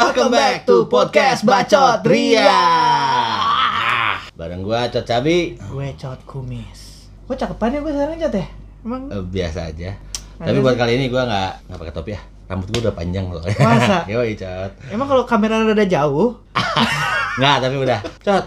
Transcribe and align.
Welcome 0.00 0.32
back 0.32 0.64
to 0.64 0.88
podcast 0.88 1.44
Bacot 1.44 2.00
Ria. 2.02 2.40
Nah, 2.40 4.16
bareng 4.32 4.64
gua 4.64 4.88
Cot 4.88 5.04
Cabi. 5.04 5.60
Gue 5.60 5.92
cot 5.94 6.16
kumis. 6.24 7.04
Gue 7.22 7.36
cakepan 7.36 7.68
ya 7.70 7.78
gue 7.78 7.92
sekarang 7.92 8.16
cot 8.18 8.34
ya? 8.34 8.46
Emang 8.80 9.02
Eh, 9.08 9.20
biasa 9.22 9.68
aja. 9.68 9.92
Tapi 10.36 10.56
buat 10.58 10.72
kali 10.74 10.96
ini 10.96 11.06
gua 11.06 11.28
nggak 11.28 11.52
nggak 11.68 11.78
pakai 11.78 11.92
topi 11.92 12.10
ya. 12.12 12.20
Rambut 12.48 12.72
gua 12.72 12.80
udah 12.82 12.94
panjang 12.96 13.26
loh. 13.28 13.44
Masa? 13.44 13.98
Yoi, 14.12 14.32
Cot. 14.34 14.72
emang 14.88 15.04
kalau 15.06 15.24
kamera 15.24 15.60
rada 15.60 15.84
jauh, 15.84 16.40
Nggak, 17.38 17.56
tapi 17.60 17.76
udah. 17.76 18.00
Cot. 18.24 18.44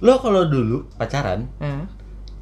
Lo 0.00 0.22
kalau 0.22 0.46
dulu 0.46 0.86
pacaran, 0.94 1.50
eh, 1.58 1.82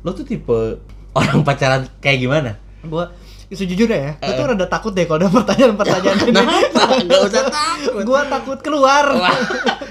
lo 0.00 0.12
tuh 0.12 0.28
tipe 0.28 0.76
orang 1.12 1.40
pacaran 1.42 1.88
kayak 1.98 2.20
gimana? 2.20 2.52
gue 2.82 3.04
sejujurnya 3.52 3.98
ya, 4.00 4.12
gue 4.16 4.32
tuh 4.32 4.44
rada 4.48 4.66
takut 4.66 4.92
deh 4.96 5.04
kalau 5.04 5.20
ada 5.20 5.28
pertanyaan-pertanyaan 5.28 6.18
ini. 6.24 6.30
Kenapa? 6.32 6.82
Nggak 7.04 7.20
usah 7.28 7.44
takut. 7.52 8.02
gue 8.02 8.20
takut 8.32 8.58
keluar. 8.64 9.04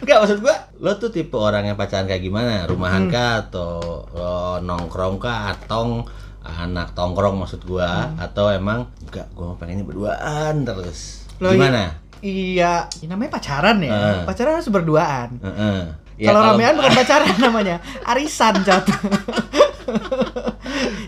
Enggak 0.01 0.17
maksud 0.25 0.39
gua 0.41 0.55
lo 0.81 0.91
tuh 0.97 1.13
tipe 1.13 1.37
orang 1.37 1.69
yang 1.69 1.77
pacaran 1.77 2.09
kayak 2.09 2.25
gimana? 2.25 2.65
Rumahan 2.65 3.05
kah 3.07 3.45
atau 3.45 4.05
lo 4.11 4.57
nongkrong 4.59 5.21
kah 5.21 5.53
atau 5.53 6.01
anak 6.41 6.97
tongkrong 6.97 7.37
maksud 7.37 7.61
gua 7.69 8.09
atau 8.17 8.49
emang 8.49 8.89
enggak 9.05 9.29
gua 9.37 9.53
mau 9.53 9.57
pengennya 9.61 9.85
berduaan 9.85 10.65
terus. 10.65 11.29
Gimana? 11.37 12.01
Iya, 12.21 12.85
ini 13.01 13.09
namanya 13.09 13.33
pacaran 13.33 13.81
ya. 13.81 13.89
Eh. 13.89 14.21
Pacaran 14.29 14.61
harus 14.61 14.69
berduaan. 14.69 15.41
Heeh. 15.41 15.79
Ya, 16.21 16.29
kalau 16.29 16.53
ramean 16.53 16.73
bukan 16.77 16.93
pacaran 16.93 17.33
namanya, 17.41 17.81
arisan 18.05 18.61
cot. 18.61 18.85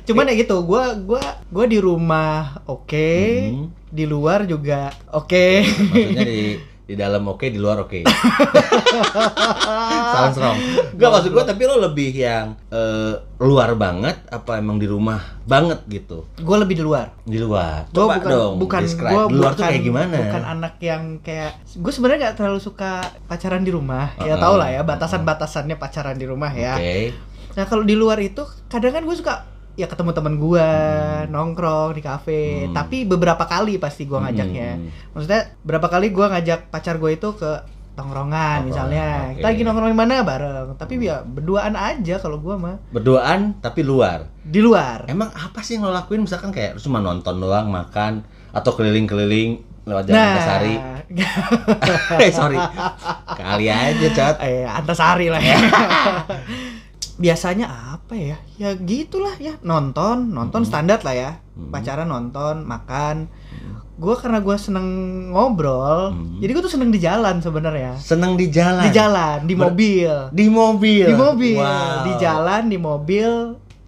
Cuman 0.04 0.26
ya 0.26 0.34
gitu, 0.38 0.62
gue 0.62 0.84
gua 1.02 1.22
gua 1.48 1.66
di 1.66 1.78
rumah 1.78 2.62
oke, 2.66 3.14
Hmm. 3.46 3.70
di 3.88 4.04
luar 4.04 4.44
juga 4.44 4.92
oke. 5.10 5.64
maksudnya 5.64 6.24
di 6.24 6.42
di 6.84 6.94
dalam 6.94 7.24
oke 7.26 7.46
di 7.46 7.56
luar 7.56 7.82
oke. 7.82 8.04
Sounds 10.14 10.36
wrong. 10.36 10.58
Enggak 10.92 11.10
maksud 11.10 11.30
gua 11.32 11.44
tapi 11.44 11.62
lo 11.64 11.80
lebih 11.80 12.12
yang 12.12 12.54
eh, 12.68 13.14
luar 13.40 13.74
banget 13.74 14.20
apa 14.28 14.58
emang 14.58 14.76
di 14.76 14.86
rumah 14.86 15.18
banget 15.44 15.80
gitu? 15.88 16.28
Gue 16.38 16.56
lebih 16.58 16.76
di 16.76 16.84
luar. 16.84 17.10
Di 17.24 17.38
luar. 17.38 17.88
Gua 17.90 18.04
Coba 18.04 18.14
bukan 18.18 18.30
dong 18.30 18.54
bukan 18.60 18.80
describe. 18.84 19.10
gua 19.10 19.22
di 19.26 19.34
luar 19.34 19.50
bukan, 19.50 19.58
tuh 19.58 19.64
kayak 19.66 19.82
gimana? 19.82 20.16
Bukan 20.20 20.44
anak 20.46 20.74
yang 20.80 21.02
kayak 21.20 21.52
gue 21.66 21.92
sebenarnya 21.92 22.20
nggak 22.22 22.36
terlalu 22.38 22.60
suka 22.60 22.92
pacaran 23.26 23.62
di 23.64 23.72
rumah. 23.72 24.14
Ya 24.20 24.36
Uh-uh. 24.36 24.42
tau 24.42 24.54
lah 24.56 24.70
ya 24.70 24.82
batasan-batasannya 24.84 25.76
pacaran 25.76 26.16
di 26.16 26.26
rumah 26.26 26.52
ya. 26.52 26.76
Oke. 26.76 27.12
Nah 27.54 27.64
kalau 27.64 27.84
di 27.84 27.94
luar 27.94 28.18
itu 28.18 28.42
kadang 28.68 28.92
kan 28.92 29.02
gue 29.02 29.14
suka 29.14 29.46
ya 29.74 29.86
ketemu 29.86 30.12
teman 30.12 30.36
gue 30.36 30.70
nongkrong 31.28 31.92
di 31.92 32.02
kafe. 32.02 32.42
Hmm. 32.66 32.74
Tapi 32.74 33.04
beberapa 33.04 33.44
kali 33.44 33.76
pasti 33.76 34.04
gue 34.04 34.16
ngajaknya. 34.16 34.70
Hmm. 34.76 34.90
Maksudnya 35.12 35.42
berapa 35.60 35.88
kali 35.88 36.10
gue 36.10 36.26
ngajak 36.26 36.70
pacar 36.70 36.96
gue 36.96 37.12
itu 37.12 37.30
ke 37.34 37.52
tongkrongan 37.94 37.94
Tongkrongan, 37.94 38.60
misalnya. 38.66 39.06
oke. 39.24 39.34
Kita 39.36 39.48
lagi 39.48 39.62
nongkrong 39.64 39.90
di 39.90 40.00
mana 40.00 40.14
bareng. 40.22 40.68
Tapi 40.76 40.94
ya 41.00 41.22
berduaan 41.22 41.74
aja 41.74 42.16
kalau 42.18 42.38
gue 42.38 42.56
mah 42.56 42.78
Berduaan 42.90 43.58
tapi 43.60 43.82
luar. 43.82 44.30
di 44.40 44.60
luar. 44.60 45.06
Emang 45.08 45.30
apa 45.30 45.62
sih 45.62 45.76
yang 45.76 45.86
lo 45.86 45.92
lakuin 45.92 46.22
misalkan 46.22 46.50
kayak 46.50 46.78
cuma 46.78 47.00
nonton 47.00 47.38
doang, 47.38 47.68
makan 47.68 48.22
atau 48.50 48.72
keliling-keliling 48.72 49.58
lewat 49.84 50.04
jalan 50.06 50.16
Nah, 50.16 50.30
Antasari? 50.32 50.76
Eh 52.24 52.32
sorry, 52.32 52.58
kali 53.30 53.68
aja 53.68 54.08
cat. 54.10 54.36
eh 54.42 54.64
Antasari 54.64 55.28
lah 55.28 55.38
ya. 55.38 55.54
Biasanya 57.16 57.68
apa 57.94 58.14
ya? 58.14 58.38
Ya 58.56 58.74
gitulah 58.74 59.38
ya, 59.38 59.54
nonton, 59.62 60.30
nonton 60.30 60.62
Mhm. 60.62 60.68
standar 60.68 61.00
lah 61.02 61.14
ya. 61.14 61.32
Mhm. 61.54 61.70
Pacaran 61.70 62.08
nonton, 62.08 62.64
makan. 62.64 63.30
Gua 63.94 64.18
karena 64.18 64.42
gua 64.42 64.58
seneng 64.58 64.88
ngobrol, 65.30 66.10
Mhm. 66.12 66.42
jadi 66.42 66.52
gua 66.52 66.64
tuh 66.64 66.74
seneng 66.74 66.90
di 66.90 66.98
jalan 66.98 67.38
sebenarnya. 67.40 67.94
Seneng 67.96 68.34
di 68.34 68.50
jalan. 68.50 68.82
Di 68.82 68.92
jalan, 68.92 69.38
di 69.44 69.54
Ber- 69.54 69.70
mobil. 69.70 70.14
Di 70.32 70.46
mobil. 70.48 71.06
Di 71.06 71.16
mobil, 71.16 71.62
Wow. 71.62 72.02
di 72.02 72.12
jalan, 72.18 72.62
di 72.66 72.78
mobil. 72.78 73.32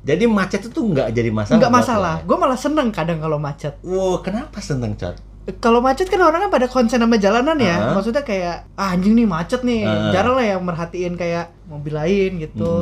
Jadi 0.06 0.24
macet 0.30 0.62
itu 0.64 0.78
nggak 0.78 1.10
jadi 1.10 1.34
masalah. 1.34 1.58
Enggak 1.58 1.72
buat 1.72 1.80
masalah. 1.82 2.16
ya? 2.22 2.26
Gua 2.30 2.38
malah 2.38 2.60
seneng 2.62 2.94
kadang 2.94 3.18
kalau 3.18 3.42
macet. 3.42 3.74
Wow, 3.82 4.22
kenapa 4.22 4.62
seneng 4.62 4.94
cat? 4.94 5.18
Kalau 5.58 5.78
macet 5.78 6.06
kan 6.06 6.22
orang 6.22 6.46
kan 6.46 6.52
pada 6.52 6.66
konsen 6.66 6.98
sama 6.98 7.18
jalanan 7.18 7.58
ya. 7.58 7.78
Heeh. 7.80 7.94
Maksudnya 7.94 8.22
kayak 8.22 8.66
ah, 8.74 8.94
anjing 8.94 9.14
nih 9.14 9.26
macet 9.26 9.62
nih. 9.62 9.82
Heeh. 9.82 10.10
Jarang 10.10 10.34
lah 10.34 10.46
yang 10.48 10.62
merhatiin 10.62 11.14
kayak 11.14 11.50
mobil 11.66 11.94
lain 11.94 12.38
gitu. 12.40 12.74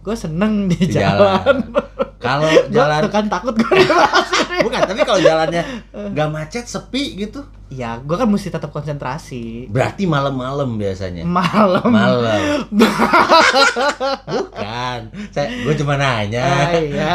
Gue 0.00 0.14
seneng 0.14 0.66
di, 0.66 0.76
Di 0.78 0.96
jalan. 0.96 1.44
jalan. 1.44 1.56
Kalau 2.20 2.48
Jalan 2.68 3.08
kan 3.08 3.24
takut 3.26 3.56
gue 3.56 3.64
bukan, 4.60 4.80
tapi 4.82 5.00
kalau 5.02 5.16
jalannya 5.18 5.64
nggak 5.90 6.28
macet, 6.28 6.64
sepi 6.64 7.16
gitu, 7.16 7.40
Ya, 7.70 7.96
gue 7.96 8.12
kan 8.12 8.26
mesti 8.26 8.50
tetap 8.50 8.68
konsentrasi. 8.68 9.70
berarti 9.70 10.04
malam-malam 10.04 10.74
biasanya. 10.74 11.22
Malam. 11.22 11.86
Malam. 11.86 12.66
Bukan. 14.26 14.98
Saya 15.30 15.46
gue 15.54 15.74
cuma 15.76 15.94
nanya. 15.94 16.44
Ah, 16.44 16.72
iya. 16.74 17.12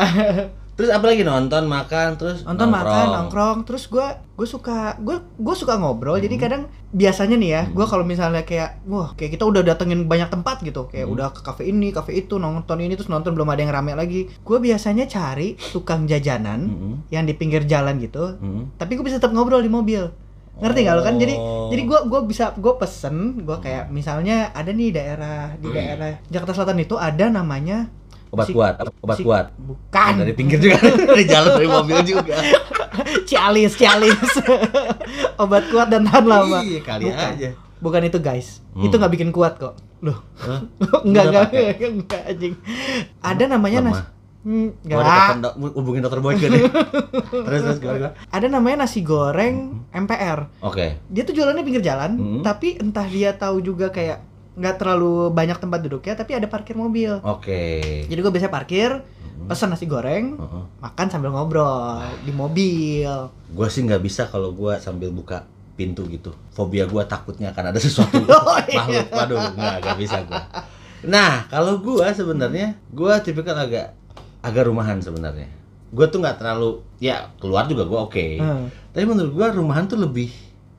Terus 0.76 0.92
apa 0.92 1.08
lagi? 1.08 1.24
Nonton, 1.24 1.66
makan, 1.66 2.08
terus 2.16 2.44
Nonton 2.44 2.68
makan 2.68 3.06
nongkrong. 3.08 3.58
terus 3.64 3.88
gue 3.88 4.04
gue 4.36 4.44
suka 4.44 5.00
gue 5.00 5.18
gue 5.18 5.56
suka 5.56 5.76
ngobrol. 5.76 6.20
Jadi 6.20 6.36
kadang 6.36 6.68
biasanya 6.92 7.36
nih 7.36 7.50
ya 7.50 7.62
gue 7.66 7.86
kalau 7.86 8.04
misalnya 8.04 8.44
kayak 8.44 8.84
wah 8.84 9.12
kayak 9.14 9.34
kita 9.34 9.44
udah 9.44 9.64
datengin 9.64 10.04
banyak 10.04 10.28
tempat 10.28 10.60
gitu. 10.62 10.86
Kayak 10.86 11.08
Hmm. 11.08 11.16
udah 11.16 11.28
ke 11.32 11.42
kafe 11.42 11.64
ini 11.66 11.90
kafe 11.90 12.12
itu 12.18 12.36
nonton 12.36 12.78
ini 12.78 12.94
terus 12.94 13.08
nonton 13.08 13.32
belum 13.32 13.48
ada 13.48 13.62
yang 13.62 13.72
rame 13.72 13.92
lagi. 13.94 14.28
Gue 14.42 14.60
biasanya 14.60 15.06
cari 15.06 15.56
tukang 15.72 16.04
jajanan 16.06 16.60
Mm-mm. 16.62 16.94
yang 17.08 17.24
di 17.24 17.32
pinggir 17.32 17.64
jalan 17.64 17.96
gitu 17.98 18.36
Mm. 18.36 18.76
tapi 18.76 18.94
gue 18.94 19.04
bisa 19.04 19.16
tetap 19.16 19.32
ngobrol 19.32 19.60
di 19.60 19.72
mobil. 19.72 20.12
Ngerti 20.56 20.80
nggak 20.82 20.96
lo 20.96 21.04
kan? 21.04 21.16
Jadi 21.16 21.36
Oh. 21.36 21.68
jadi 21.68 21.84
gue 21.84 22.00
gua 22.06 22.24
bisa 22.24 22.52
gue 22.54 22.74
pesen 22.76 23.16
gue 23.42 23.58
kayak 23.58 23.88
misalnya 23.90 24.52
ada 24.52 24.70
nih 24.70 24.88
daerah 24.90 25.52
di 25.54 25.68
daerah 25.70 26.16
Jakarta 26.26 26.52
Selatan 26.54 26.80
itu 26.80 26.96
ada 26.96 27.28
namanya 27.30 27.92
Obat 28.36 28.48
kuat, 28.50 28.74
obat 29.00 29.18
kuat. 29.20 29.46
bukan 29.56 30.14
Dari 30.18 30.34
pinggir 30.34 30.60
juga, 30.60 30.76
dari 31.10 31.24
jalan 31.24 31.56
dari 31.56 31.70
mobil 31.70 31.98
juga. 32.04 32.36
Cialis 33.30 33.74
Cialis 33.74 34.20
obat 35.42 35.64
kuat 35.68 35.88
dan 35.88 36.04
tahan 36.04 36.26
lama 36.26 36.60
Iya, 36.62 36.80
kali 36.82 37.04
Bukan. 37.06 37.30
aja. 37.34 37.50
bukan 37.78 38.02
itu 38.04 38.20
guys 38.20 38.60
Hmm. 38.72 38.84
itu 38.84 38.92
nggak 38.94 39.08
bikin 39.10 39.30
kuat 39.30 39.56
kok 39.56 39.72
loh 40.02 40.20
enggak 41.02 41.32
pakai? 41.48 41.80
enggak 41.80 42.22
anjing 42.28 42.54
ada 43.20 43.44
namanya 43.48 43.80
nasi 43.82 44.04
Hmm, 44.46 44.78
dok- 45.42 45.58
hubungin 45.74 46.00
dokter 46.00 46.20
Boyke 46.20 46.46
deh. 46.46 46.70
terus 47.42 47.62
terus 47.64 47.80
gimana? 47.80 48.14
ada 48.28 48.46
namanya 48.46 48.84
nasi 48.84 49.02
goreng 49.02 49.82
MPR 49.90 50.54
Oke. 50.60 51.02
dia 51.04 51.24
tuh 51.24 51.34
jualannya 51.34 51.62
pinggir 51.62 51.82
jalan 51.82 52.12
Hmm. 52.14 52.42
tapi 52.42 52.76
entah 52.76 53.06
dia 53.06 53.34
tahu 53.34 53.58
juga 53.60 53.90
kayak 53.90 54.22
nggak 54.56 54.76
terlalu 54.76 55.30
banyak 55.30 55.56
tempat 55.56 55.80
duduknya 55.80 56.14
tapi 56.14 56.32
ada 56.32 56.46
parkir 56.46 56.74
mobil 56.74 57.20
Oke. 57.22 58.04
jadi 58.08 58.20
gue 58.20 58.32
biasa 58.32 58.48
parkir 58.48 59.04
Hmm. 59.36 59.52
pesan 59.52 59.68
nasi 59.68 59.84
goreng 59.84 60.40
Heeh. 60.40 60.64
makan 60.80 61.08
sambil 61.08 61.28
ngobrol 61.28 62.00
di 62.24 62.32
mobil 62.32 63.12
Gua 63.52 63.68
sih 63.68 63.84
nggak 63.84 64.00
bisa 64.00 64.26
kalau 64.26 64.56
gua 64.56 64.80
sambil 64.80 65.12
buka 65.12 65.44
pintu 65.76 66.08
gitu. 66.08 66.32
Fobia 66.50 66.88
gua 66.88 67.04
takutnya 67.04 67.52
akan 67.52 67.70
ada 67.70 67.78
sesuatu 67.78 68.16
Oh, 68.32 68.56
iya. 68.64 68.80
makhluk. 68.80 69.06
Waduh, 69.12 69.40
nggak 69.54 69.76
nggak 69.78 69.98
bisa 70.00 70.18
gua. 70.24 70.40
Nah, 71.04 71.44
kalau 71.46 71.78
gua 71.78 72.10
sebenarnya 72.10 72.80
gua 72.90 73.20
tipikal 73.20 73.60
agak 73.60 73.92
agak 74.40 74.64
rumahan 74.66 74.98
sebenarnya. 74.98 75.52
Gua 75.92 76.08
tuh 76.08 76.24
nggak 76.24 76.40
terlalu 76.40 76.80
ya 76.98 77.28
keluar 77.36 77.68
juga 77.68 77.84
gua 77.84 78.08
oke. 78.08 78.40
Hmm. 78.40 78.72
Tapi 78.90 79.04
menurut 79.04 79.30
gua 79.30 79.52
rumahan 79.52 79.84
tuh 79.84 80.00
lebih 80.00 80.32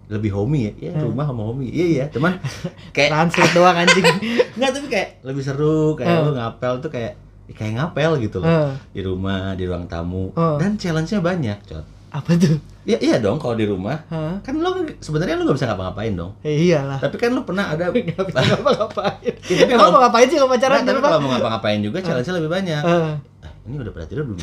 lebih 0.06 0.30
homey 0.30 0.60
ya. 0.64 0.72
Ya, 0.78 0.90
Hmm. 0.94 1.10
rumah 1.10 1.24
sama 1.24 1.42
homey. 1.44 1.66
Iya 1.68 1.86
iya. 1.88 2.04
Cuman 2.08 2.38
kayak 2.94 3.10
translate 3.10 3.52
doang 3.52 3.74
anjing 3.74 4.06
Enggak, 4.56 4.70
tapi 4.72 4.86
kayak 4.86 5.08
lebih 5.22 5.42
seru 5.42 5.94
kayak 5.94 6.10
Hmm. 6.12 6.24
lu 6.24 6.32
ngapel 6.34 6.72
tuh 6.78 6.88
kayak 6.88 7.12
kayak 7.48 7.72
ngapel 7.74 8.10
gitu 8.18 8.38
loh. 8.38 8.46
Hmm. 8.46 8.72
Di 8.90 9.00
rumah, 9.00 9.52
di 9.52 9.64
ruang 9.64 9.84
tamu. 9.84 10.30
Hmm. 10.32 10.56
Dan 10.56 10.74
challenge-nya 10.74 11.18
banyak, 11.20 11.58
Cot. 11.64 11.84
apa 12.08 12.32
tuh 12.34 12.56
Ya 12.86 12.94
iya 12.98 13.18
dong 13.18 13.34
kalau 13.36 13.52
di 13.52 13.66
rumah. 13.66 13.98
Hah? 14.06 14.38
Kan 14.40 14.58
lo 14.58 14.70
sebenarnya 14.96 15.34
lu 15.34 15.42
nggak 15.42 15.58
bisa 15.58 15.66
ngapa-ngapain 15.66 16.14
dong. 16.14 16.30
Ya 16.40 16.54
iyalah 16.54 16.98
Tapi 16.98 17.18
kan 17.18 17.30
lu 17.30 17.42
pernah 17.42 17.66
ada 17.66 17.90
nggak 17.90 18.06
bisa 18.24 18.38
ngapa-ngapain 18.40 19.18
Ya, 19.20 19.32
tapi 19.58 19.72
kalau- 19.74 19.90
mau 19.90 20.00
ngapain 20.00 20.26
sih 20.26 20.36
kalau 20.36 20.50
pacaran 20.50 20.78
Nggak, 20.78 20.86
tapi 20.88 21.00
kalau 21.02 21.18
mau 21.18 21.30
ngapa-ngapain 21.30 21.78
juga 21.82 21.98
challenge-nya 21.98 22.34
lebih 22.36 22.50
banyak. 22.52 22.82
Eh, 22.82 23.14
Ah, 23.42 23.52
ini 23.64 23.74
udah 23.76 23.90
pernah 23.90 24.06
tidur 24.06 24.22
belum? 24.24 24.38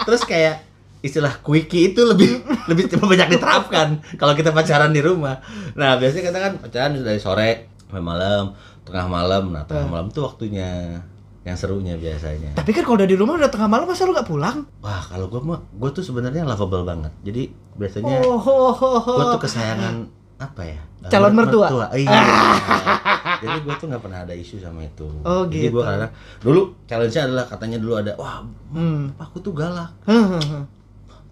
Terus 0.00 0.22
kayak 0.24 0.54
istilah 1.00 1.40
quickie 1.40 1.90
itu 1.90 2.00
lebih 2.02 2.44
lebih 2.70 2.88
banyak 2.94 3.28
diterapkan 3.32 3.88
kalau 4.16 4.32
kita 4.32 4.50
pacaran 4.50 4.90
di 4.90 5.00
rumah. 5.00 5.40
Nah, 5.72 5.96
biasanya 5.96 6.28
kita 6.28 6.38
kan 6.38 6.52
pacaran 6.58 6.90
dari 6.96 7.16
sore 7.16 7.50
sampai 7.82 8.00
malam, 8.00 8.52
tengah 8.84 9.06
malam. 9.06 9.50
Nah, 9.50 9.64
tengah 9.64 9.86
malam 9.86 10.08
tuh 10.08 10.24
waktunya 10.24 11.00
yang 11.40 11.56
serunya 11.56 11.96
biasanya. 11.96 12.52
tapi 12.52 12.68
kan 12.70 12.84
kalau 12.84 13.00
udah 13.00 13.08
di 13.08 13.16
rumah 13.16 13.40
udah 13.40 13.48
tengah 13.48 13.64
malam 13.64 13.88
masa 13.88 14.04
lu 14.04 14.12
nggak 14.12 14.28
pulang 14.28 14.60
Wah, 14.84 15.00
kalau 15.00 15.24
gua 15.26 15.40
mah 15.40 15.60
gua 15.72 15.88
tuh 15.88 16.04
sebenarnya 16.04 16.44
lovable 16.44 16.84
banget. 16.84 17.08
Jadi 17.24 17.48
biasanya 17.80 18.20
oh, 18.20 18.36
ho, 18.36 18.56
ho, 18.70 18.90
ho. 19.00 19.12
gua 19.16 19.24
tuh 19.40 19.48
kesayangan 19.48 20.04
apa 20.36 20.62
ya? 20.68 20.80
Calon 21.08 21.32
mertua? 21.32 21.68
Iya. 21.96 22.12
Jadi 23.40 23.56
gue 23.64 23.74
tuh 23.76 23.86
nggak 23.88 24.02
pernah 24.04 24.20
ada 24.20 24.34
isu 24.36 24.60
sama 24.60 24.84
itu. 24.84 25.08
Oh, 25.24 25.48
Jadi 25.48 25.72
gitu. 25.72 25.80
gue 25.80 25.84
karena 25.84 26.08
dulu 26.44 26.76
challenge-nya 26.84 27.22
adalah 27.24 27.44
katanya 27.48 27.78
dulu 27.80 27.92
ada 27.96 28.12
wah 28.20 28.44
Hmm. 28.68 29.08
aku 29.16 29.40
tuh 29.40 29.56
galak. 29.56 29.96
Hehehe. 30.04 30.60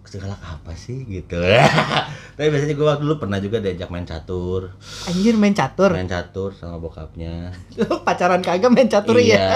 Segalak 0.09 0.41
apa 0.41 0.73
sih 0.73 1.05
gitu 1.05 1.37
tapi 2.35 2.47
biasanya 2.47 2.73
gue 2.73 2.81
waktu 2.83 3.03
dulu 3.03 3.15
pernah 3.19 3.37
juga 3.37 3.61
diajak 3.61 3.87
main 3.87 4.03
catur 4.03 4.73
Anjir 5.05 5.35
main 5.35 5.53
catur. 5.53 5.93
main 5.93 6.05
catur 6.05 6.49
sama 6.51 6.75
bokapnya 6.75 7.53
Lu 7.75 8.01
pacaran 8.07 8.41
kagak 8.41 8.67
main 8.67 8.89
catur 8.89 9.15
iya 9.15 9.37
ya. 9.37 9.49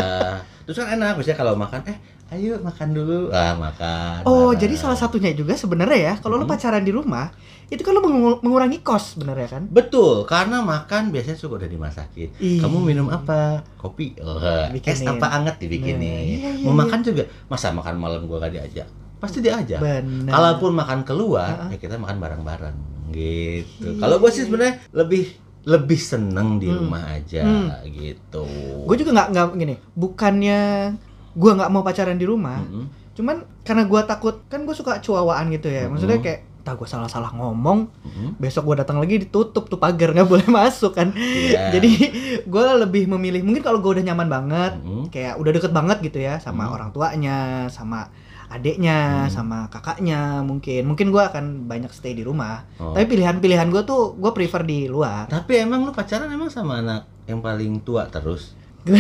terus 0.64 0.78
kan 0.78 0.94
enak 0.94 1.18
biasanya 1.18 1.36
kalau 1.36 1.54
makan 1.56 1.82
eh 1.86 1.98
ayo 2.32 2.58
makan 2.60 2.90
dulu 2.92 3.30
ah 3.30 3.54
makan 3.54 4.22
Oh, 4.24 4.50
bareng. 4.50 4.62
jadi 4.62 4.74
salah 4.76 4.96
satunya 4.96 5.30
juga 5.32 5.54
sebenarnya 5.54 6.00
ya, 6.00 6.14
kalau 6.18 6.36
lu 6.36 6.46
Hmm. 6.46 6.54
pacaran 6.54 6.82
di 6.82 6.90
rumah, 6.90 7.30
itu 7.68 7.78
kan 7.80 7.94
lu 7.94 8.02
mengu- 8.02 8.42
mengurangi 8.42 8.82
kos 8.82 9.14
sebenarnya 9.14 9.52
kan? 9.52 9.64
Betul, 9.68 10.26
karena 10.26 10.58
makan 10.60 11.12
biasanya 11.12 11.36
suka 11.36 11.62
udah 11.62 11.70
dimasakin. 11.70 12.34
Iya. 12.34 12.58
Kamu 12.58 12.80
minum 12.80 13.06
apa? 13.08 13.62
Kopi. 13.76 14.18
Oh, 14.18 14.40
es 14.74 15.00
apa 15.04 15.30
anget 15.30 15.62
dibikinin. 15.62 16.00
Nah, 16.00 16.22
iya, 16.24 16.50
iya, 16.50 16.66
Mau 16.66 16.74
iya. 16.74 16.80
makan 16.80 17.00
juga, 17.04 17.22
masa 17.46 17.70
makan 17.70 17.96
malam 17.98 18.26
gua 18.26 18.42
gak 18.42 18.56
diajak? 18.56 18.88
Pasti 19.24 19.40
diajak. 19.40 19.80
Benar. 19.80 20.28
Kalaupun 20.30 20.72
makan 20.74 21.00
keluar, 21.02 21.48
Ha-ha. 21.64 21.72
ya 21.72 21.78
kita 21.78 21.96
makan 21.96 22.20
bareng-bareng 22.20 22.76
gitu. 23.10 23.88
Iya, 23.90 24.00
Kalau 24.00 24.20
iya, 24.20 24.30
sih 24.30 24.44
sebenarnya 24.44 24.76
lebih 24.92 25.24
lebih 25.64 25.96
seneng 25.96 26.60
di 26.60 26.68
Hmm. 26.68 26.78
rumah 26.78 27.08
aja 27.10 27.40
Hmm. 27.40 27.72
gitu. 27.88 28.44
Gue 28.84 28.96
juga 28.98 29.16
nggak 29.16 29.28
nggak 29.30 29.46
gini, 29.56 29.76
bukannya 29.94 30.60
gue 31.32 31.52
nggak 31.52 31.72
mau 31.72 31.82
pacaran 31.82 32.14
di 32.14 32.28
rumah, 32.28 32.60
Mm-mm. 32.60 32.86
cuman 33.14 33.36
karena 33.62 33.84
gue 33.84 34.02
takut 34.04 34.44
kan 34.46 34.62
gue 34.62 34.76
suka 34.76 35.00
cuawaan 35.00 35.50
gitu 35.50 35.66
ya, 35.66 35.88
maksudnya 35.88 36.20
kayak 36.20 36.44
tak 36.62 36.76
gue 36.76 36.86
salah-salah 36.86 37.32
ngomong, 37.34 37.88
Mm-mm. 37.98 38.36
besok 38.38 38.64
gue 38.66 38.76
datang 38.78 38.96
lagi 38.98 39.20
ditutup 39.20 39.66
tuh 39.66 39.76
pagar 39.78 40.12
nggak 40.12 40.28
boleh 40.28 40.46
masuk 40.60 40.94
kan. 40.94 41.10
Iya. 41.10 41.70
Jadi 41.76 41.92
gue 42.44 42.66
lebih 42.78 43.08
memilih 43.10 43.42
mungkin 43.42 43.60
kalau 43.62 43.80
gue 43.80 43.92
udah 43.94 44.06
nyaman 44.06 44.28
banget, 44.28 44.72
Mm-mm. 44.78 45.08
kayak 45.10 45.36
udah 45.38 45.52
deket 45.54 45.72
banget 45.72 45.98
gitu 46.02 46.20
ya 46.20 46.38
sama 46.38 46.68
Hmm. 46.68 46.76
orang 46.76 46.90
tuanya, 46.92 47.38
sama 47.68 48.12
adeknya, 48.48 49.26
Hmm. 49.26 49.32
sama 49.32 49.58
kakaknya 49.68 50.42
mungkin. 50.42 50.84
Mungkin 50.86 51.08
gue 51.10 51.22
akan 51.22 51.46
banyak 51.66 51.90
stay 51.90 52.12
di 52.12 52.22
rumah. 52.22 52.68
Oh. 52.76 52.92
Tapi 52.92 53.08
pilihan-pilihan 53.10 53.68
gue 53.68 53.84
tuh 53.84 54.14
gue 54.14 54.32
prefer 54.32 54.62
di 54.62 54.86
luar. 54.86 55.28
Tapi 55.28 55.60
emang 55.60 55.84
lu 55.84 55.92
pacaran 55.92 56.28
emang 56.28 56.48
sama 56.48 56.80
anak 56.80 57.06
yang 57.24 57.40
paling 57.40 57.80
tua 57.80 58.08
terus? 58.08 58.56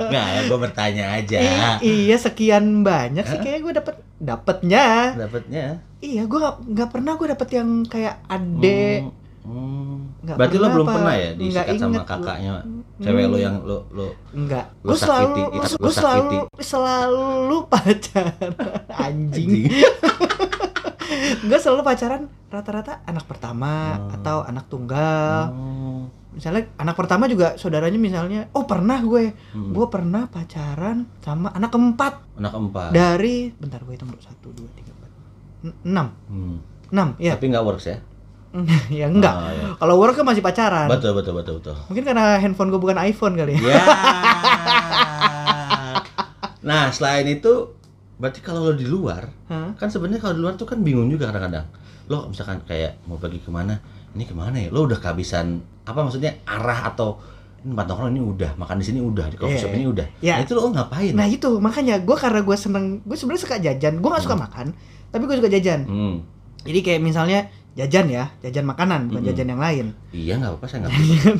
Nggak, 0.00 0.26
ya 0.26 0.40
gue 0.46 0.58
bertanya 0.60 1.04
aja. 1.12 1.38
I- 1.38 2.06
iya 2.06 2.16
sekian 2.16 2.82
banyak 2.82 3.24
sih 3.24 3.38
kayak 3.38 3.60
gue 3.60 3.72
dapet 3.74 3.94
dapetnya. 4.16 5.14
Dapatnya. 5.16 5.82
Iya 5.98 6.24
gue 6.24 6.38
nggak 6.38 6.56
nggak 6.66 6.88
pernah 6.88 7.12
gue 7.14 7.28
dapet 7.28 7.48
yang 7.52 7.68
kayak 7.84 8.22
ade. 8.24 9.04
Hmm, 9.04 9.10
hmm. 9.42 9.96
Berarti 10.30 10.56
lo 10.56 10.66
belum 10.68 10.84
apa? 10.84 10.94
pernah 10.94 11.14
ya 11.14 11.30
disikat 11.32 11.74
sama 11.76 12.02
kakaknya 12.02 12.52
Hmm. 12.60 12.82
cewek 12.98 13.24
lo 13.26 13.36
yang 13.36 13.56
lo 13.60 13.88
lo 13.90 14.08
Enggak. 14.30 14.66
Lu 14.80 14.90
Gue 14.90 14.98
selalu 14.98 15.26
sakiti, 15.26 15.40
gua- 15.40 15.64
lu 15.70 15.80
gua 15.80 15.92
selalu 15.92 16.38
selalu 16.60 17.56
pacaran 17.66 18.52
anjing. 19.06 19.50
gue 21.42 21.58
selalu 21.58 21.82
pacaran 21.82 22.22
rata-rata 22.46 23.02
anak 23.04 23.24
pertama 23.24 23.72
Hmm. 23.96 24.14
atau 24.14 24.36
anak 24.42 24.64
tunggal. 24.66 25.50
Oh. 25.50 26.02
Misalnya 26.30 26.70
anak 26.76 26.94
pertama 26.94 27.26
juga 27.26 27.58
saudaranya 27.58 27.98
misalnya, 27.98 28.46
oh 28.52 28.62
pernah 28.62 29.00
gue, 29.00 29.34
Hmm. 29.50 29.74
gue 29.74 29.86
pernah 29.88 30.26
pacaran 30.26 31.10
sama 31.18 31.50
anak 31.50 31.70
keempat 31.70 32.38
Anak 32.38 32.54
empat. 32.54 32.90
dari, 32.90 33.50
bentar 33.52 33.80
gue 33.80 33.92
hitung 33.92 34.08
dulu 34.08 34.22
satu 34.22 34.48
dua 34.50 34.70
tiga 34.72 34.92
empat 34.92 35.10
En- 35.62 35.78
enam 35.84 36.06
Hmm. 36.24 36.56
enam 36.88 37.08
ya 37.16 37.34
Tapi 37.34 37.46
nggak 37.48 37.64
works 37.64 37.84
ya? 37.84 37.98
ya 39.00 39.06
enggak. 39.06 39.34
Oh, 39.34 39.46
iya. 39.46 39.64
Kalau 39.78 39.94
work 40.02 40.18
kan 40.18 40.26
masih 40.26 40.42
pacaran. 40.42 40.90
Betul 40.90 41.14
betul 41.14 41.38
betul 41.38 41.62
betul. 41.62 41.76
Mungkin 41.86 42.02
karena 42.02 42.42
handphone 42.42 42.74
gue 42.74 42.80
bukan 42.82 42.98
iPhone 42.98 43.38
kali 43.38 43.54
ya. 43.54 43.62
Ya. 43.62 43.80
nah 46.68 46.92
selain 46.92 47.24
itu, 47.30 47.72
berarti 48.20 48.44
kalau 48.44 48.68
lo 48.68 48.72
di 48.76 48.84
luar, 48.84 49.30
Hah? 49.48 49.72
kan 49.78 49.88
sebenarnya 49.88 50.20
kalau 50.20 50.34
di 50.36 50.42
luar 50.42 50.54
tuh 50.58 50.66
kan 50.68 50.82
bingung 50.82 51.08
juga 51.08 51.30
kadang-kadang. 51.30 51.66
Lo 52.10 52.26
misalkan 52.26 52.60
kayak 52.66 53.06
mau 53.06 53.16
pergi 53.16 53.38
ke 53.40 53.50
mana, 53.54 53.78
ini 54.12 54.26
ke 54.26 54.34
mana 54.34 54.58
ya? 54.58 54.68
Lo 54.68 54.84
udah 54.84 54.98
kehabisan 54.98 55.62
apa 55.86 55.98
maksudnya 56.02 56.42
arah 56.44 56.92
atau 56.92 57.16
ini 57.60 57.76
tempat 57.76 57.86
nongkrong 57.92 58.12
ini 58.16 58.22
udah, 58.24 58.50
makan 58.56 58.76
di 58.80 58.86
sini 58.88 59.00
udah, 59.04 59.26
di 59.28 59.36
coffee 59.36 59.60
shop 59.60 59.72
ini 59.76 59.84
udah. 59.84 60.06
Iya. 60.24 60.40
Nah, 60.40 60.44
itu 60.48 60.52
lo 60.56 60.72
ngapain? 60.72 61.12
Nah 61.12 61.28
itu 61.28 61.48
makanya 61.60 62.00
gue 62.00 62.16
karena 62.16 62.40
gue 62.40 62.56
seneng, 62.56 63.04
gue 63.04 63.16
sebenarnya 63.16 63.42
suka 63.44 63.56
jajan. 63.60 64.00
Gue 64.00 64.08
nggak 64.08 64.24
suka 64.24 64.36
Hmm. 64.36 64.44
makan, 64.48 64.66
tapi 65.12 65.22
gue 65.28 65.36
suka 65.36 65.50
jajan. 65.52 65.80
Hmm. 65.84 66.14
Jadi 66.64 66.80
kayak 66.80 67.00
misalnya 67.04 67.52
jajan 67.72 68.06
ya, 68.06 68.24
jajan 68.40 68.64
makanan 68.64 69.00
bukan 69.06 69.20
Mm-mm. 69.20 69.30
jajan 69.30 69.48
yang 69.48 69.58
lain. 69.58 69.86
Iya 70.10 70.34
nggak 70.36 70.50
apa-apa 70.52 70.66
saya 70.66 70.78
nggak 70.82 70.92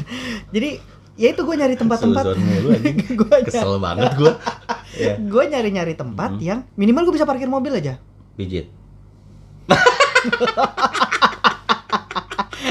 Jadi 0.55 0.71
ya 1.15 1.29
itu 1.29 1.41
gue 1.41 1.55
nyari 1.55 1.75
tempat-tempat. 1.75 2.25
Gue 3.19 3.37
Kesel 3.45 3.77
banget 3.77 4.15
gua. 4.15 4.35
Ya, 4.93 5.15
gue 5.17 5.45
nyari-nyari 5.47 5.95
tempat 5.95 6.35
Mm-mm. 6.35 6.43
yang 6.43 6.67
minimal 6.75 7.07
gue 7.07 7.15
bisa 7.15 7.25
parkir 7.25 7.47
mobil 7.47 7.71
aja. 7.73 8.03
pijit. 8.35 8.67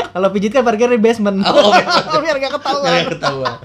Kalau 0.09 0.27
pijit 0.29 0.51
kan 0.51 0.61
parkir 0.61 0.89
di 0.89 0.97
basement. 0.97 1.39
Oh, 1.41 1.71
biar 2.19 2.35
gak 2.37 2.53
ketahuan. 2.53 2.83
Nggak 2.85 3.07
ketahuan. 3.15 3.55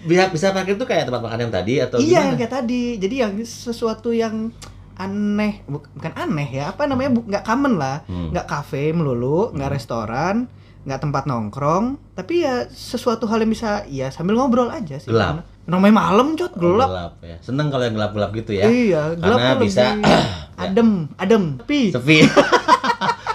Bisa 0.00 0.22
bisa 0.28 0.46
parkir 0.50 0.74
tuh 0.76 0.84
kayak 0.84 1.06
tempat 1.06 1.20
makan 1.20 1.38
yang 1.40 1.52
tadi 1.52 1.74
atau 1.78 1.96
Iya 1.96 2.04
gimana? 2.06 2.26
yang 2.26 2.36
kayak 2.36 2.52
tadi. 2.52 2.82
Jadi 2.96 3.14
yang 3.16 3.32
sesuatu 3.40 4.10
yang 4.10 4.52
aneh, 5.00 5.64
bu- 5.64 5.88
bukan 5.90 6.12
aneh 6.12 6.48
ya, 6.52 6.70
apa 6.70 6.84
namanya 6.84 7.16
nggak 7.16 7.42
common 7.42 7.74
lah, 7.74 8.04
Hmm. 8.04 8.30
nggak 8.30 8.44
kafe 8.44 8.92
melulu, 8.92 9.50
nggak 9.50 9.66
Hmm. 9.66 9.76
restoran, 9.76 10.36
nggak 10.80 11.00
tempat 11.00 11.24
nongkrong, 11.24 11.84
tapi 12.12 12.40
ya 12.40 12.64
sesuatu 12.66 13.24
hal 13.24 13.40
yang 13.40 13.48
bisa 13.48 13.70
ya 13.86 14.08
sambil 14.08 14.36
ngobrol 14.36 14.68
aja 14.68 14.96
sih. 14.96 15.08
Gelap. 15.08 15.42
Namanya 15.64 15.94
malam 15.98 16.34
cot 16.34 16.50
Oh, 16.52 16.60
gelap. 16.76 17.20
ya. 17.20 17.36
Seneng 17.38 17.68
kalau 17.68 17.84
yang 17.84 17.94
gelap-gelap 17.94 18.30
gitu 18.34 18.52
ya. 18.52 18.64
Iya, 18.64 19.02
gelap 19.14 19.38
Karena 19.38 19.54
bisa 19.56 19.84
adem, 20.64 20.90
adem. 21.14 21.56
Tapi 21.58 21.90
sepi. 21.90 22.16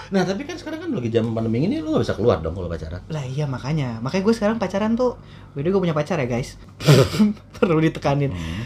nah, 0.07 0.21
tapi 0.21 0.43
kan 0.43 0.55
sekarang 0.55 0.79
kan 0.79 0.89
lagi 0.91 1.09
jam 1.09 1.31
pandemi 1.31 1.63
ini 1.63 1.79
lu 1.79 1.89
gak 1.91 2.03
bisa 2.03 2.13
keluar 2.13 2.37
dong 2.39 2.53
kalau 2.53 2.67
pacaran. 2.67 3.01
lah 3.07 3.23
iya 3.23 3.45
makanya, 3.45 3.97
makanya 3.99 4.23
gue 4.23 4.35
sekarang 4.35 4.57
pacaran 4.57 4.93
tuh, 4.93 5.17
gue 5.51 5.63
gue 5.63 5.79
punya 5.79 5.93
pacar 5.93 6.17
ya 6.17 6.27
guys, 6.27 6.59
perlu 7.55 7.79
ditekanin. 7.79 8.29
Hmm. 8.29 8.61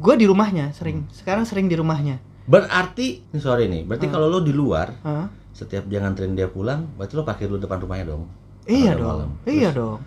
Gue 0.00 0.14
di 0.14 0.24
rumahnya 0.24 0.72
sering, 0.72 1.06
sekarang 1.10 1.44
sering 1.44 1.66
di 1.66 1.74
rumahnya. 1.74 2.18
Berarti, 2.44 3.22
sorry 3.36 3.66
nih, 3.66 3.86
berarti 3.86 4.06
Hmm. 4.06 4.14
kalau 4.14 4.26
lu 4.26 4.40
di 4.40 4.50
luar, 4.50 4.90
Hah? 5.00 5.30
setiap 5.50 5.86
dia 5.86 6.00
nganterin 6.00 6.34
dia 6.34 6.46
pulang, 6.46 6.88
berarti 6.94 7.14
lu 7.14 7.22
parkir 7.22 7.46
dulu 7.46 7.58
depan 7.58 7.78
rumahnya 7.78 8.10
dong. 8.10 8.26
Iya 8.64 8.94
dong, 8.94 9.06
malam. 9.06 9.30
iya 9.44 9.70
Terus 9.70 9.78
dong. 9.78 9.98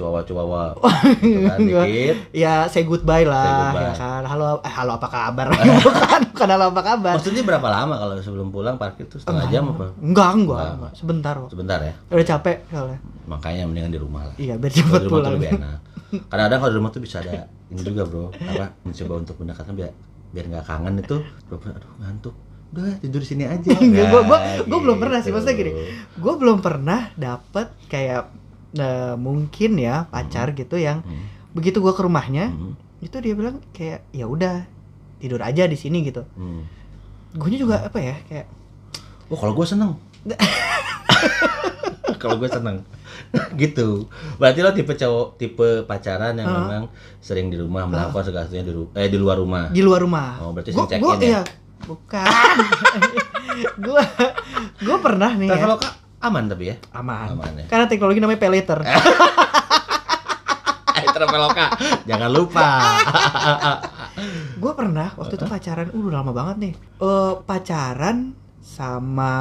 Cuawa-cuawa 0.00 0.62
gitu 1.20 1.44
kan 1.44 1.58
dikit. 1.60 2.16
Ya 2.32 2.64
say 2.66 2.82
goodbye 2.82 3.22
lah, 3.22 3.44
Say 3.44 3.52
goodbye. 3.52 3.84
ya 3.84 3.92
kan. 3.94 4.22
Halo, 4.24 4.44
eh, 4.58 4.72
halo 4.72 4.92
apa 4.96 5.06
kabar? 5.06 5.46
bukan, 5.52 6.20
bukan 6.32 6.48
halo 6.48 6.64
apa 6.70 6.82
kabar. 6.82 7.14
Maksudnya 7.14 7.42
berapa 7.42 7.68
lama 7.68 7.94
kalau 7.94 8.14
sebelum 8.16 8.48
pulang 8.48 8.74
parkir 8.74 9.04
tuh 9.04 9.20
setengah 9.20 9.44
Enggak. 9.44 9.52
jam 9.54 9.64
apa? 9.68 9.84
Enggak, 9.94 10.30
enggak, 10.30 10.32
Enggak. 10.32 10.70
enggak. 10.72 10.92
Sebentar 10.96 11.34
kok. 11.36 11.48
Sebentar 11.50 11.78
ya. 11.78 11.92
Udah 12.08 12.26
capek 12.26 12.56
soalnya. 12.66 12.98
Makanya 13.26 13.62
mendingan 13.64 13.90
di 13.90 14.00
rumah 14.00 14.22
lah. 14.24 14.34
Iya, 14.34 14.54
biar 14.56 14.72
di 14.72 14.80
rumah 14.80 14.98
tuh 14.98 15.10
pulang. 15.10 15.32
lebih 15.36 15.48
enak. 15.54 15.78
Kadang-kadang 16.32 16.58
kalau 16.58 16.70
di 16.70 16.78
rumah 16.78 16.90
tuh 16.90 17.02
bisa 17.02 17.16
ada 17.18 17.32
ini 17.68 17.80
juga 17.80 18.02
bro, 18.02 18.32
apa 18.32 18.66
mencoba 18.82 19.14
untuk 19.16 19.36
mendekatkan 19.38 19.74
biar 19.74 19.92
biar 20.30 20.44
nggak 20.48 20.64
kangen 20.64 20.94
itu. 20.98 21.16
Bro, 21.44 21.56
aduh 21.62 21.92
ngantuk. 21.98 22.34
Udah 22.70 22.94
tidur 22.98 23.18
di 23.18 23.28
sini 23.28 23.44
aja. 23.44 23.68
Enggak, 23.74 24.08
gua- 24.08 24.24
gua- 24.24 24.38
Nah, 24.40 24.62
gua 24.64 24.78
belum 24.80 24.96
pernah 24.96 25.18
sih, 25.18 25.28
gitu. 25.28 25.36
maksudnya 25.36 25.56
gini. 25.56 25.72
Gue 26.16 26.34
belum 26.36 26.58
pernah 26.58 27.10
dapet 27.12 27.66
kayak 27.86 28.30
eh, 28.72 29.14
mungkin 29.16 29.74
ya 29.76 30.06
pacar 30.06 30.52
gitu 30.52 30.74
yang 30.74 31.00
Hmm, 31.00 31.26
begitu 31.50 31.78
gue 31.78 31.90
ke 31.90 32.00
rumahnya 32.00 32.48
hmm, 32.48 32.74
itu 33.00 33.16
dia 33.16 33.32
bilang 33.32 33.58
kayak 33.70 34.06
ya 34.08 34.24
udah 34.24 34.62
tidur 35.16 35.40
aja 35.40 35.64
di 35.64 35.74
sini 35.74 36.02
gitu. 36.02 36.22
hmm. 36.30 36.62
Gue 37.32 37.50
juga 37.52 37.82
apa 37.82 37.96
ya 37.96 38.16
kayak 38.24 38.46
Oh 39.26 39.36
kalau 39.36 39.52
gue 39.52 39.62
seneng. 39.64 39.94
kalau 42.18 42.36
gue 42.36 42.48
seneng. 42.48 42.82
gitu. 43.56 44.06
Berarti 44.36 44.58
lo 44.58 44.70
tipe 44.70 44.92
cowok 44.92 45.26
tipe 45.36 45.68
pacaran 45.84 46.34
yang 46.34 46.46
Hah? 46.46 46.58
memang 46.60 46.82
sering 47.18 47.46
di 47.46 47.56
rumah 47.56 47.84
melakukan 47.84 48.24
segala 48.24 48.44
sesuatunya 48.44 48.64
di 48.64 48.72
eh 48.96 49.08
di 49.08 49.16
luar 49.16 49.38
rumah. 49.38 49.68
di 49.68 49.80
luar 49.80 50.00
rumah. 50.00 50.40
Oh, 50.40 50.50
berarti 50.50 50.70
Gua- 50.70 50.84
sing 50.84 50.90
check 50.90 51.00
gua- 51.00 51.14
in 51.14 51.20
ya? 51.20 51.28
iya, 51.28 51.40
bukan. 51.84 52.26
gue 53.86 54.02
gue 54.80 54.96
pernah 54.98 55.30
nih 55.32 55.46
ya. 55.46 55.52
Traveloka 55.54 55.88
aman 56.20 56.44
tapi 56.46 56.64
ya. 56.66 56.76
aman. 56.92 57.32
Aman 57.32 57.52
ya. 57.56 57.66
Karena 57.66 57.86
teknologi 57.86 58.18
namanya 58.18 58.38
pay 58.38 58.50
later. 58.50 58.78
Eh 60.92 61.06
Traveloka, 61.08 61.66
jangan 62.04 62.28
lupa. 62.28 62.66
gue 64.60 64.72
pernah 64.74 65.08
waktu 65.16 65.34
itu 65.34 65.46
pacaran, 65.46 65.88
uh, 65.88 65.96
udah 65.96 66.20
lama 66.20 66.32
banget 66.34 66.56
nih. 66.60 66.74
Eh 66.76 67.32
pacaran 67.40 68.36
sama 68.60 69.32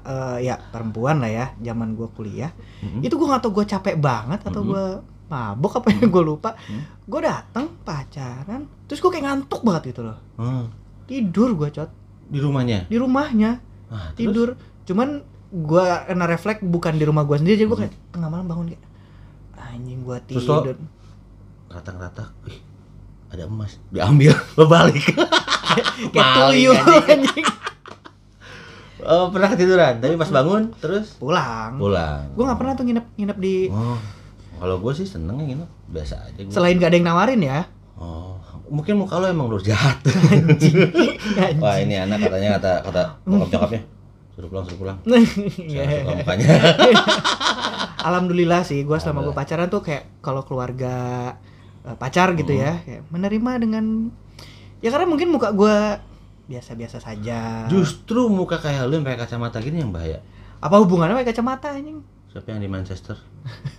eh, 0.00 0.48
ya 0.48 0.56
perempuan 0.56 1.20
lah 1.20 1.28
ya, 1.28 1.46
zaman 1.60 1.92
gue 1.92 2.08
kuliah. 2.08 2.48
Hmm. 2.80 3.04
Itu 3.04 3.14
gue 3.14 3.28
nggak 3.28 3.44
tau 3.44 3.52
gue 3.52 3.64
capek 3.66 3.96
banget 3.98 4.40
atau 4.42 4.64
Mhm. 4.64 4.68
gue 4.72 4.84
mabok 5.28 5.72
apa 5.80 5.88
yang 5.92 6.08
gue 6.08 6.24
lupa. 6.24 6.56
Hmm. 6.56 6.80
Gue 7.04 7.20
datang 7.20 7.68
pacaran, 7.84 8.64
terus 8.86 8.98
gue 8.98 9.10
kayak 9.10 9.26
ngantuk 9.28 9.60
banget 9.60 9.92
gitu 9.92 10.08
loh. 10.08 10.16
Hmm. 10.40 10.72
Tidur 11.04 11.52
gue 11.52 11.68
cot 11.68 11.90
Di 12.24 12.40
rumahnya. 12.40 12.88
di 12.88 12.96
rumahnya 12.96 13.60
Ah, 13.92 14.16
terus? 14.16 14.32
tidur. 14.32 14.48
Cuman 14.88 15.20
gue 15.54 15.84
kena 16.06 16.24
refleks 16.24 16.60
bukan 16.60 16.94
di 16.94 17.04
rumah 17.04 17.22
gue 17.22 17.36
sendiri, 17.36 17.56
jadi 17.56 17.68
gue 17.68 17.76
Hmm. 17.76 17.84
kayak 17.86 17.94
tengah 18.10 18.28
malam 18.28 18.46
bangun 18.46 18.66
kayak 18.68 18.82
anjing 19.54 20.00
gue 20.00 20.16
tidur. 20.26 20.64
Ratak-ratak. 21.66 22.28
Ih, 22.44 22.60
ada 23.28 23.44
emas. 23.44 23.76
Diambil, 23.88 24.32
lo 24.56 24.64
balik. 24.66 25.04
Kayak 26.12 26.28
tuyul 26.42 26.72
anjing. 26.74 27.04
anjing. 27.22 27.46
Oh, 29.02 29.34
pernah 29.34 29.50
ketiduran, 29.50 29.98
tapi 29.98 30.14
pas 30.14 30.30
bangun 30.30 30.70
terus 30.78 31.18
Pulang. 31.18 31.74
pulang. 31.74 32.22
Gue 32.32 32.44
nggak 32.44 32.54
pernah 32.54 32.72
tuh 32.72 32.86
nginep 32.86 33.06
nginep 33.16 33.34
di 33.36 33.66
Oh, 33.66 33.98
kalau 34.56 34.78
gue 34.78 34.92
sih 34.94 35.02
seneng 35.04 35.42
ya 35.42 35.46
gitu, 35.50 35.66
biasa 35.90 36.22
aja 36.22 36.38
gue. 36.38 36.52
selain 36.54 36.78
gak 36.78 36.86
ada 36.86 36.96
yang 36.96 37.08
nawarin 37.08 37.42
ya. 37.42 37.66
Oh, 37.98 38.38
mungkin 38.68 38.94
muka 38.96 39.18
lo 39.18 39.26
emang 39.26 39.50
udah 39.50 39.58
jahat. 39.60 39.98
Anjing. 40.06 40.86
Wah 41.58 41.76
ini 41.76 41.98
anak 41.98 42.22
katanya 42.22 42.48
kata 42.56 42.72
kata 42.84 43.02
bokap 43.24 43.48
nyokapnya 43.50 43.80
suruh 44.32 44.48
pulang 44.48 44.64
suruh 44.64 44.80
pulang. 44.80 44.98
Suka 45.06 46.12
mukanya. 46.14 46.48
Alhamdulillah 48.02 48.62
sih, 48.62 48.82
gue 48.82 48.98
selama 48.98 49.22
gue 49.22 49.32
pacaran 49.32 49.68
tuh 49.68 49.80
kayak 49.80 50.18
kalau 50.18 50.42
keluarga 50.42 50.94
eh, 51.82 51.94
pacar 51.94 52.34
gitu 52.34 52.50
Hmm. 52.50 52.60
ya, 52.60 52.72
kayak 52.80 53.02
menerima 53.08 53.50
dengan 53.58 53.84
ya 54.78 54.88
karena 54.88 55.06
mungkin 55.06 55.30
muka 55.30 55.52
gue 55.52 55.76
biasa-biasa 56.44 56.98
saja. 56.98 57.66
Justru 57.66 58.26
muka 58.26 58.58
kayak 58.58 58.84
lu 58.84 58.98
yang 58.98 59.04
pakai 59.04 59.20
kacamata 59.20 59.58
gini 59.58 59.78
yang 59.78 59.90
bahaya. 59.90 60.18
Apa 60.58 60.78
hubungannya 60.78 61.14
pakai 61.14 61.30
kacamata 61.30 61.70
anjing? 61.70 62.02
Siapa 62.28 62.48
yang 62.48 62.60
di 62.60 62.66
Manchester? 62.66 63.14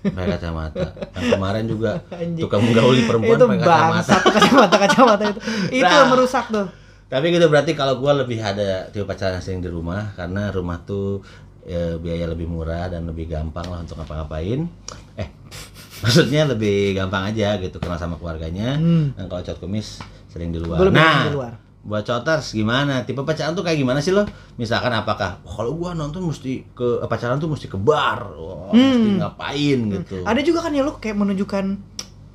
Pakai 0.06 0.30
kacamata. 0.32 0.94
Yang 1.14 1.28
kemarin 1.34 1.66
juga 1.66 1.92
Anjing. 2.14 2.40
tukang 2.40 2.62
menggauli 2.62 3.02
perempuan 3.04 3.36
pakai 3.36 3.60
kacamata. 3.60 4.16
kacamata 4.30 4.76
kacamata 4.80 5.24
itu. 5.28 5.40
Itu 5.74 5.84
Nah. 5.84 5.98
yang 5.98 6.10
merusak 6.14 6.46
tuh. 6.48 6.68
Tapi 7.14 7.30
gitu 7.30 7.46
berarti 7.46 7.78
kalau 7.78 8.02
gua 8.02 8.18
lebih 8.18 8.42
ada 8.42 8.90
tipe 8.90 9.06
pacaran 9.06 9.38
sering 9.38 9.62
di 9.62 9.70
rumah 9.70 10.18
karena 10.18 10.50
rumah 10.50 10.82
tuh 10.82 11.22
ya, 11.62 12.02
biaya 12.02 12.26
lebih 12.26 12.50
murah 12.50 12.90
dan 12.90 13.06
lebih 13.06 13.30
gampang 13.30 13.70
lah 13.70 13.86
untuk 13.86 14.02
ngapa-ngapain. 14.02 14.66
Eh, 15.14 15.30
maksudnya 16.02 16.50
lebih 16.50 16.98
gampang 16.98 17.30
aja 17.30 17.62
gitu 17.62 17.78
kenal 17.78 18.02
sama 18.02 18.18
keluarganya. 18.18 18.82
Hmm. 18.82 19.14
Dan 19.14 19.30
kalau 19.30 19.46
cowok 19.46 19.62
kumis 19.62 20.02
sering 20.26 20.50
di 20.50 20.58
luar. 20.58 20.82
Gua 20.82 20.90
nah, 20.90 21.22
di 21.24 21.38
luar. 21.38 21.54
buat 21.84 22.02
coters 22.02 22.56
gimana? 22.56 23.06
Tipe 23.06 23.22
pacaran 23.22 23.54
tuh 23.54 23.62
kayak 23.62 23.78
gimana 23.78 24.02
sih 24.02 24.10
lo? 24.10 24.26
Misalkan 24.58 24.90
apakah 24.90 25.38
"Wah, 25.46 25.54
kalau 25.54 25.78
gua 25.78 25.94
nonton 25.94 26.26
mesti 26.26 26.66
ke 26.74 26.98
pacaran 27.06 27.38
tuh 27.38 27.46
mesti 27.46 27.70
ke 27.70 27.78
bar, 27.78 28.26
mesti 28.74 29.10
Hmm. 29.14 29.22
ngapain 29.22 29.80
gitu. 29.92 30.26
Ada 30.26 30.42
juga 30.42 30.66
kan 30.66 30.74
ya 30.74 30.82
lo 30.82 30.98
kayak 30.98 31.14
menunjukkan 31.14 31.66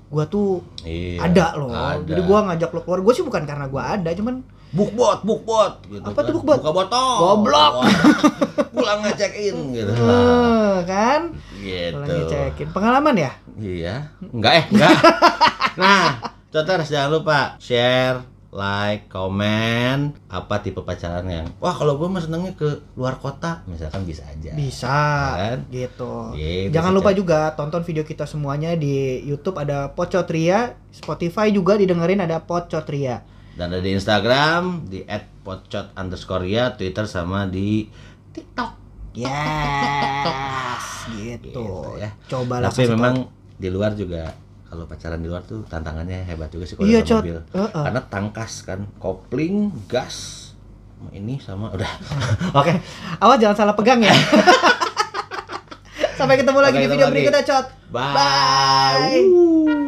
gua 0.08 0.24
tuh 0.24 0.62
Iya, 0.86 1.20
ada 1.26 1.56
loh. 1.56 1.72
ada. 1.74 1.98
Jadi 1.98 2.20
gua 2.22 2.46
ngajak 2.46 2.70
lo 2.70 2.80
keluar. 2.80 3.00
Gue 3.02 3.12
sih 3.12 3.24
bukan 3.24 3.42
karena 3.42 3.66
gua 3.66 3.98
ada, 3.98 4.12
cuman 4.14 4.44
bukbot, 4.70 5.18
bukbot 5.24 5.72
gitu. 5.88 6.04
Apa 6.04 6.20
tuh 6.20 6.32
kan. 6.32 6.36
bukbot? 6.40 6.58
Buka 6.60 6.70
botol. 6.72 7.14
Goblok. 7.18 7.72
Pulang 8.76 9.00
ngecek 9.02 9.32
in 9.38 9.56
gitu. 9.72 9.92
eh, 9.92 10.76
kan 10.84 11.20
Gitu. 11.58 11.98
Kalau 11.98 12.06
ngecekin 12.06 12.68
pengalaman 12.70 13.14
ya. 13.18 13.32
Iya. 13.58 13.94
Enggak 14.30 14.52
eh, 14.54 14.64
enggak. 14.70 14.92
nah, 15.80 16.22
Coters 16.48 16.88
jangan 16.88 17.10
lupa 17.12 17.38
share, 17.60 18.24
like, 18.48 19.10
komen 19.12 20.16
apa 20.32 20.64
tipe 20.64 20.80
pacaran 20.80 21.28
yang 21.28 21.46
wah 21.60 21.76
kalau 21.76 22.00
gue 22.00 22.08
mah 22.08 22.24
senengnya 22.24 22.56
ke 22.56 22.80
luar 22.96 23.20
kota 23.20 23.60
misalkan 23.68 24.08
bisa 24.08 24.24
aja 24.24 24.56
Bisa 24.56 25.00
Kan? 25.36 25.58
gitu. 25.68 26.32
Gitu 26.32 26.72
Jangan 26.72 26.96
lupa 26.96 27.12
Cak. 27.12 27.18
juga 27.20 27.38
tonton 27.52 27.84
video 27.84 28.00
kita 28.02 28.24
semuanya 28.24 28.72
di 28.72 29.20
YouTube 29.22 29.60
ada 29.60 29.92
Pocotria, 29.92 30.72
Spotify 30.88 31.52
juga 31.52 31.76
didengerin 31.76 32.24
ada 32.24 32.40
Pocotria. 32.40 33.20
Dan 33.58 33.68
ada 33.68 33.82
di 33.82 33.90
Instagram 33.90 34.86
di 34.86 35.02
@pocot 35.42 35.92
underscore 35.92 36.46
ya 36.46 36.72
Twitter 36.72 37.04
sama 37.04 37.44
di 37.44 37.84
TikTok 38.30 38.70
Yes, 39.18 41.10
gitu. 41.10 41.50
Gitu 41.50 41.64
ya. 41.98 42.08
Cobalah 42.24 42.70
tapi 42.70 42.86
kasih 42.86 42.94
memang 42.94 43.26
di 43.52 43.66
luar 43.66 43.92
juga 43.92 44.30
kalau 44.64 44.84
pacaran 44.84 45.18
di 45.18 45.26
luar 45.26 45.42
tuh 45.42 45.64
tantangannya 45.66 46.22
hebat 46.22 46.48
juga 46.48 46.64
sih 46.64 46.76
kalau 46.76 46.86
Iya, 46.86 47.00
mobil 47.02 47.36
Heeh. 47.42 47.82
karena 47.82 48.00
tangkas 48.04 48.52
kan 48.62 48.84
kopling 48.96 49.68
gas 49.86 50.46
ini 51.10 51.38
sama 51.38 51.70
udah. 51.72 51.88
Oke, 52.58 52.78
awas 53.18 53.36
jangan 53.38 53.56
salah 53.56 53.74
pegang 53.74 53.98
ya. 53.98 54.10
Sampai 56.14 56.34
ketemu 56.34 56.58
lagi 56.58 56.74
Sampai 56.74 56.80
di 56.80 56.90
video 56.90 57.06
lagi. 57.06 57.12
berikutnya, 57.14 57.42
Cot. 57.44 57.66
bye, 57.88 58.14
Bye. 58.14 59.87